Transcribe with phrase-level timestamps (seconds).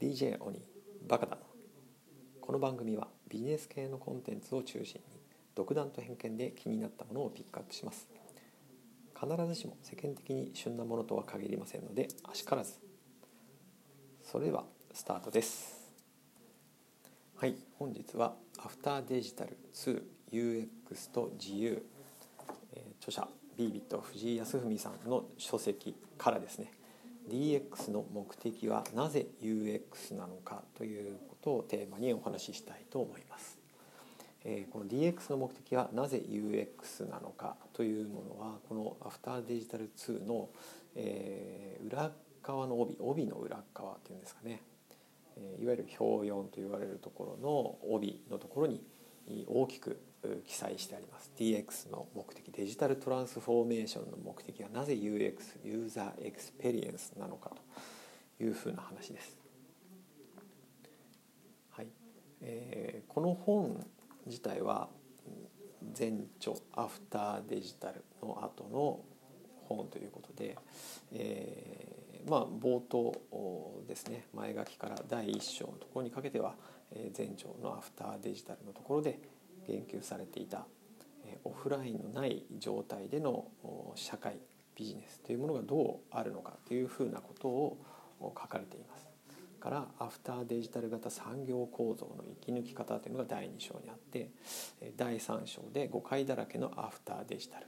[0.00, 0.58] BJ 鬼
[1.06, 1.42] バカだの
[2.40, 5.20] この番組はビジネス系のコンテンツを中心に
[5.54, 8.08] 独断と偏見で気になったものをピックアップします。
[9.14, 12.78] 必ずしも世間的に旬なものとは限りませんのであしからず。
[14.24, 14.64] それでは
[14.94, 15.92] スタートです。
[17.36, 21.84] はい本日はアフターデジタル 2UX と自由、
[22.72, 23.28] えー、著者
[23.58, 26.72] ビービット藤井康文さんの書籍からですね。
[27.30, 33.58] DX の目的はなぜ UX なのかということをテーマにお話ししたいと思います。
[34.44, 40.48] えー、この DX の目的はなぜ UX なのかというものはこのアフターデジタル2の、
[40.96, 42.10] えー、裏
[42.42, 44.62] 側の帯帯の裏側っていうんですかね、
[45.36, 48.82] えー、いわゆる表4と言われるところの帯のところに
[49.46, 50.00] 大きく
[50.46, 57.50] 記載してあります DX の目的デジタルトランスフォーメーションの目的はなぜ UX ユーザーエクスペリエンスなのか
[58.38, 59.38] というふうな話です。
[61.70, 61.86] はい
[62.42, 63.84] えー、この本
[64.26, 64.88] 自体は
[65.98, 69.00] 前著アフターデジタルの後の
[69.66, 70.58] 本ということで、
[71.12, 73.14] えー、まあ冒頭
[73.88, 76.54] ですね前書きから第1章のところにかけては
[77.16, 79.18] 前著のアフターデジタルのところで
[79.70, 80.66] 言及されていた
[81.44, 83.46] オフラインのない状態での
[83.94, 84.38] 社会
[84.74, 87.78] ビジネスというものがどうあるのかというふうなことを
[88.20, 89.08] 書かれています。
[89.60, 94.30] からアフターデジタル型産業構造の生き抜き方というのが第2章にあって
[94.96, 97.66] 第3章で誤解だらけのアフターデジタル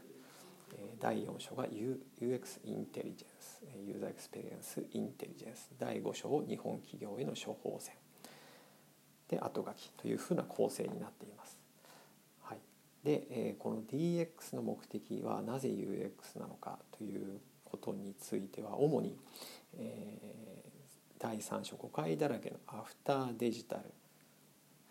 [0.99, 7.95] 第4章が UX インテリジェンスユーザーエクスペリエンスインテリジェンス第5章日本企業への処方箋
[9.29, 11.42] で後書きというふうな構成になっています。
[13.05, 19.17] で、えこの DX の目的はなぜ UX なのかということについては主に、
[19.79, 20.19] え
[21.19, 23.83] 第3章誤解だらけのアフターデジタル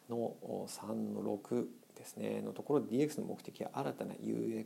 [0.09, 0.33] の
[0.67, 1.65] 3の6
[1.97, 4.65] ですねのところで DX の目的は新たな UX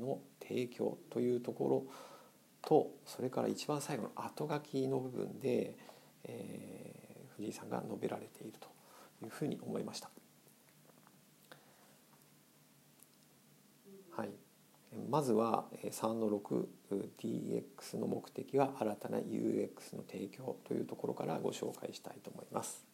[0.00, 1.84] の提供というところ
[2.62, 5.76] とそれから一番最後の後書きの部分で、
[6.24, 8.68] えー、藤井さんが述べられていると
[9.24, 10.10] いうふうに思いました。
[14.16, 14.30] はい。
[15.10, 22.84] まずは3の 6DX の目的は新たな UX の提供というところからご紹介したいと思います。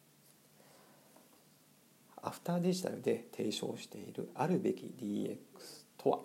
[2.23, 5.37] アフターデジタルで提唱しているあるべき DX
[5.97, 6.19] とは？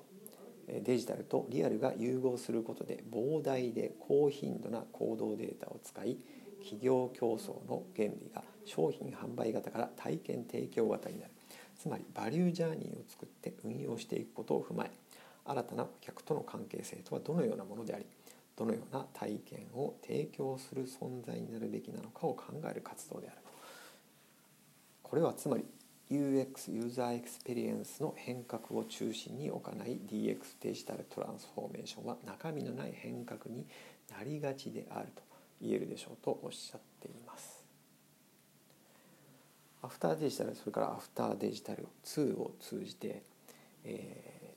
[0.67, 6.19] デジタルとリアルが融合することで膨大で高頻度な行動データを使い
[6.59, 11.33] 企業競争の原理が商品販売型から体験提供型になる。
[11.79, 14.91] つまりバリュージャーニーを作って運用していくことを踏まえ
[15.45, 18.07] 新たな顧客との関係性とはどのようなものであり
[18.57, 23.37] どのような体験を提供する存在になるべきなのかを考える活動である。
[25.03, 25.65] これはつまり
[26.11, 33.67] UX ユーザーエクスペリエンスの変革を中心に行い DX デジタルトランスフォーメーションは中身のない変革に
[34.11, 35.23] なりがちであると
[35.61, 37.56] 言えるでしょうとおっしゃっています。
[39.87, 43.23] アフターデジタルそれからアフターデジタル2を通じて、
[43.85, 44.57] え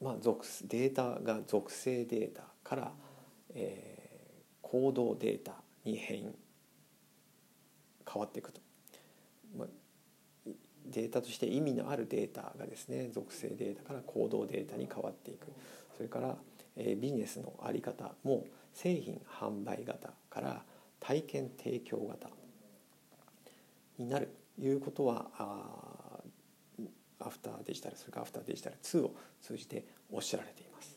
[0.00, 2.92] ーまあ、属データが属性データから、
[3.54, 5.52] えー、行動データ
[5.84, 6.32] に変
[8.10, 8.60] 変わっていくと、
[9.56, 9.68] まあ、
[10.86, 15.48] データとして意味のあるデータがですね属性データから行動データに変わっていく。
[15.94, 16.36] それから、
[16.76, 20.62] えー、ビジネスの在り方も製品販売型から
[20.98, 22.30] 体験提供型
[24.00, 25.30] になるということは
[27.20, 30.96] アフターデジタルそれからアフターデジタル2を通じておっしゃられています。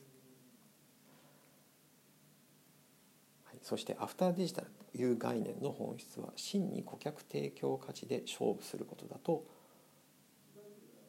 [3.46, 9.46] はい、そしてアフターデジタルという概念の本質は真に顧客提供価値で勝負することだと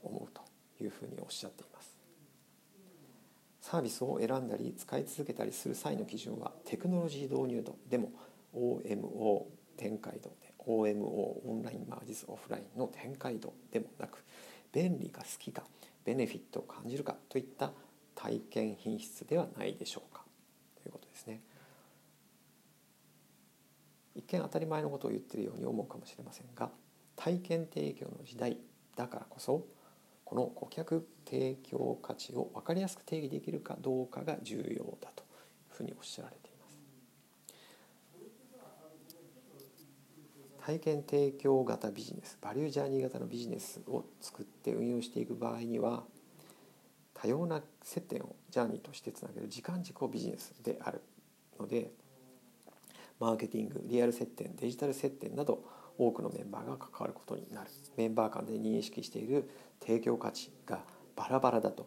[0.02, 0.42] 思うと
[0.82, 1.96] いうふうにおっしゃっています。
[3.60, 8.12] サービスを選んだり使い続けたりする際の基準はテクノロジー導入度でも
[8.54, 9.46] OMO
[9.76, 10.30] 展開度
[10.66, 14.24] OMO オンラインマージスオフラインの展開度でもなく
[14.72, 15.62] 便利か好きか
[16.04, 17.72] ベネフィットを感じるかといった
[18.14, 20.24] 体験品質ではないでしょうか
[20.82, 21.40] ということですね。
[24.14, 26.70] 一見当たり前のことを言ってるように思うかもしれませんが
[27.16, 28.58] 体験提供の時代
[28.96, 29.66] だからこそ
[30.24, 35.26] この顧客提供価値を分かりやすく定義できるかどうかが重要だとい
[35.72, 36.53] うふうにおっしゃられています。
[40.64, 46.04] 体験提供型ビジネスバリュージャーニー型のビジネスを作って運用していく場合には
[47.12, 51.02] 多様な接点をジャーニーとしてつなげる時間軸ビジネスである
[51.60, 51.90] ので
[53.20, 55.62] マーケティングリアル接点デジタル接点など
[55.98, 57.70] 多くのメンバーが関わることになる。
[57.96, 59.48] メンバー間で認識している
[59.80, 60.80] 提供価値が
[61.14, 61.86] バラバラだと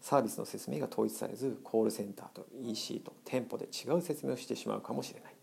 [0.00, 5.33] サービスの説明が統一されずコールセンターと EC と店舗で違う説明をしてしまうかもしれない。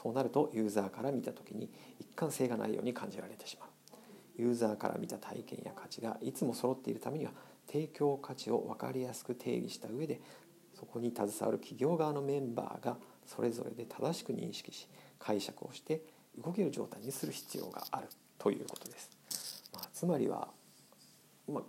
[0.00, 3.68] そうなるとユーザーから見た時に一貫性がないように感じられてしまう
[4.36, 7.32] ユーザーから見た体験や価値がいつも揃っているためには
[7.66, 10.20] 提供価値を分かりやすく定義した上で
[10.78, 12.96] そこに携わる企業側のメンバーが
[13.26, 14.86] それぞれで正しく認識し
[15.18, 16.02] 解釈をして
[16.44, 18.08] 動ける状態にする必要がある
[18.38, 19.10] ということです。
[19.72, 20.48] まあ、つまりは、
[21.50, 21.62] まあ、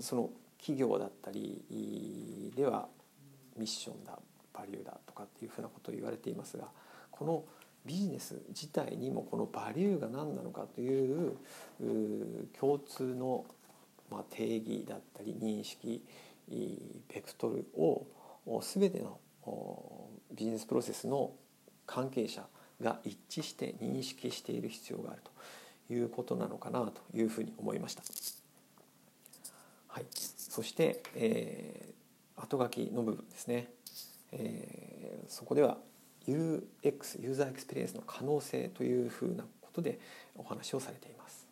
[0.00, 2.88] その企業だったりでは
[3.56, 4.18] ミッションだ
[4.52, 6.68] バリューだとかっていうふうなことを言われていますが
[7.10, 7.44] この
[7.84, 11.36] ビジネス自体にもこのバリューが何なのかという
[12.58, 13.44] 共通の
[14.10, 16.04] ま定義だったり認識
[16.48, 18.06] ベクトルを
[18.60, 19.18] 全ての
[20.34, 21.32] ビジネスプロセスの
[21.86, 22.46] 関係者
[22.80, 25.22] が一致して認識している必要がある
[25.88, 28.02] ということなのかなというふうに思いました。
[29.88, 33.68] はい、そして、えー、後書きの部分ですね、
[34.32, 35.76] えー、そこでは
[36.26, 39.98] UX ユーザーエクスペリエンスの可能性というふうなことで
[40.36, 41.46] お話をされています。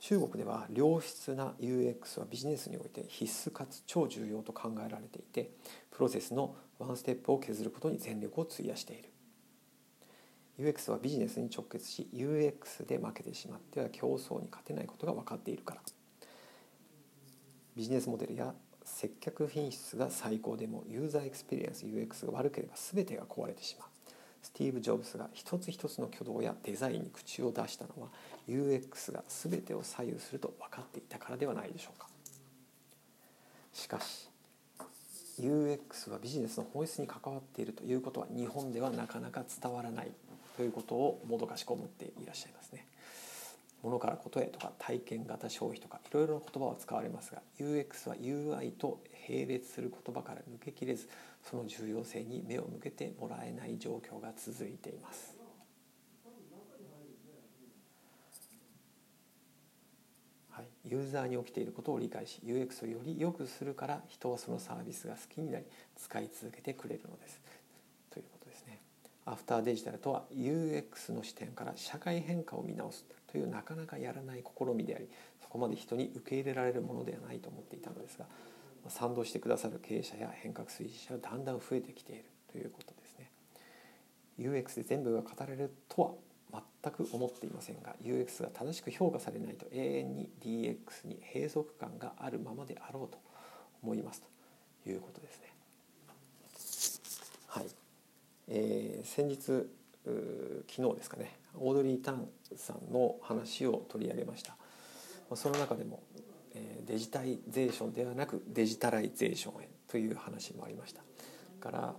[0.00, 5.52] 中国では良質な UX はビジネスにおいて必須かつ超重要と考えられていて
[5.92, 9.10] プロセスのワンステップを削ることに全力を費やしている。
[10.58, 15.80] UX はビジネスに直結し UX で負けてしまっては競争に勝てないことが分かっているから。
[17.76, 18.52] ビジネスモデルや
[18.84, 23.88] 接客品質が最高でもユーザーエクスペリエンス UX が悪ければ全てが壊れてしまう
[24.42, 28.08] スティーブ・ジョブズが一つ一つの挙動やデザインに口を出したのは
[28.48, 32.08] UX が全てを左右すると分かっていたからではないでしょうか
[33.72, 34.28] しかし
[35.40, 40.10] UX はビジネスの本質に関わっているということは日本ではなかなか伝わらない
[40.56, 42.86] ということをもどかしく思っていらっしゃいますね。
[43.82, 51.08] ものからことへとか体験型消費とかいろいろな言葉を使われますが UX は UI と並列する言葉から抜けきれず
[51.42, 55.36] その重要性に目を向けてもらえない状況が続いています。
[60.50, 65.64] はい、ユーザーに起きていることを理解し UX をより良くするから人はそのサービスが好きになり
[65.96, 67.40] 使い続けてくれるのです
[68.10, 68.78] ということですね。
[69.24, 75.08] アフターデジタルとは UX の視点から社会変化を見直すというなかなかやらない試みであり
[75.42, 78.26] そこまで人に受け入れられるものではないと思っていたのですが
[78.88, 83.30] 賛同してくださる経営者や変革推進者がだんだん増えてきているということですね。
[84.38, 93.18] UX で全部が語れるとは全く思っていませんが UX が正しく評価されないと永遠に DX に閉塞感があるままであろうと
[93.82, 94.22] 思います
[94.82, 95.50] ということですね。
[97.48, 97.66] はい、
[98.48, 99.68] えー、先日
[100.04, 101.38] 昨日ですかね。
[101.56, 104.56] オードリー・タンさんの話を取り上げました。
[105.34, 106.02] その中でも
[106.86, 111.02] デジタイゼーションではなくデジタライゼーションへという話もありました。
[111.60, 111.94] から、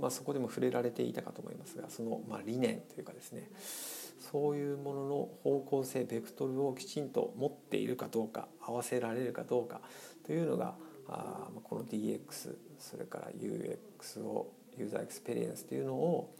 [0.00, 3.50] まあ、そこでも触れられていたかと思いますがその、まあ、理念というかですね。
[4.32, 9.80] そういうものの方向性ベクトルをきちんと持っているかどうか合わせられるかどうか
[10.24, 10.74] というのが
[11.06, 16.34] あこの DX それから UX をユーザーエクスペリエンスというのを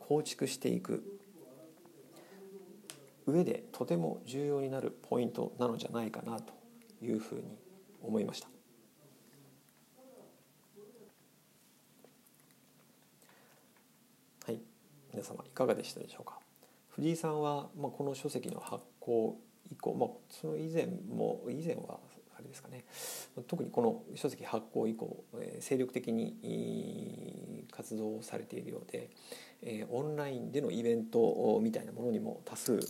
[0.00, 1.02] 構築していく
[3.26, 6.52] 上でとても重要になるポイントなのじゃないかなと
[7.00, 7.42] いうふうに
[8.02, 8.48] 思いました。
[14.46, 14.60] はい、
[15.12, 16.38] 皆様いかがでしたでしょうか？
[16.90, 22.00] 藤井さんは、まあ、この書籍の発行以降、まあ、その以前も以前は
[22.52, 22.84] ですかね
[23.48, 25.24] 特にこの書籍発行以降、
[25.60, 29.10] 精力的に活動されているようで、
[29.90, 32.80] オンラインでのイベントみたいなものにも多数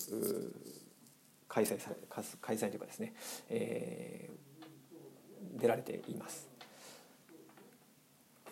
[1.49, 1.97] 開催され
[2.41, 3.13] 開催というかですね、
[3.51, 6.49] えー、出られています。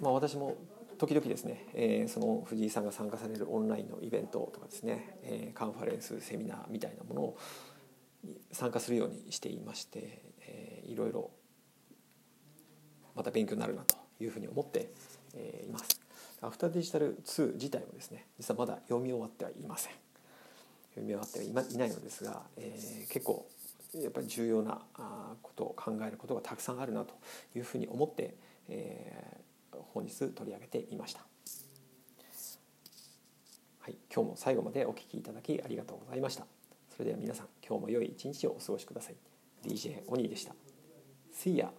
[0.00, 0.56] まあ、私も
[0.98, 7.38] 時々ですね、えー、その藤井さんが参加されるオンラインのイベントとかですね、えー、カンファレンスセミナーみたいなものを
[8.52, 10.20] 参加するようにしていまして、
[10.90, 11.30] いろいろ
[13.14, 14.90] また勉強になるなというふうに思って、
[15.34, 16.00] えー、います。
[16.42, 19.92] アフターデジタル2自体もですね実はまだ読み終わってはいません
[20.94, 23.46] 読み終わってはいないのですが、えー、結構
[23.94, 24.80] やっぱり重要な
[25.42, 27.14] ことを考えることがたくさんあるなと
[27.54, 28.34] いうふうに思って、
[28.68, 31.20] えー、本日取り上げてみました。
[33.80, 36.46] はい、今日も最後までお聴きいただきありがとうございました。
[36.94, 39.16] それでは皆さん今日も良い一日をお過ごしください。
[39.64, 40.69] DJ オニーでした。
[41.40, 41.72] sida.